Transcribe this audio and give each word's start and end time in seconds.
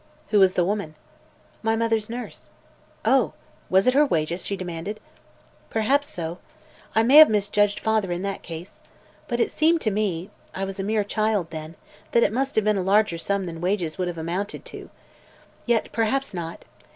"Who 0.29 0.39
was 0.39 0.53
the 0.53 0.65
woman?" 0.65 0.95
"My 1.61 1.75
mother's 1.75 2.09
nurse." 2.09 2.49
"Oh. 3.05 3.33
Was 3.69 3.85
it 3.85 3.93
her 3.93 4.03
wages 4.03 4.47
she 4.47 4.57
demanded?" 4.57 4.99
"Perhaps 5.69 6.09
so. 6.09 6.39
I 6.95 7.03
may 7.03 7.17
have 7.17 7.29
misjudged 7.29 7.79
father 7.79 8.11
in 8.11 8.23
that 8.23 8.41
case. 8.41 8.79
But 9.27 9.39
it 9.39 9.51
seemed 9.51 9.79
to 9.81 9.91
me 9.91 10.31
I 10.55 10.63
was 10.65 10.79
a 10.79 10.83
mere 10.83 11.03
child 11.03 11.51
then 11.51 11.75
that 12.13 12.23
it 12.23 12.33
must 12.33 12.55
have 12.55 12.63
been 12.63 12.77
a 12.79 12.81
larger 12.81 13.19
sum 13.19 13.45
than 13.45 13.61
wages 13.61 13.99
would 13.99 14.07
have 14.07 14.17
amounted 14.17 14.65
to. 14.65 14.89
Yet, 15.67 15.91
perhaps 15.91 16.33
not. 16.33 16.65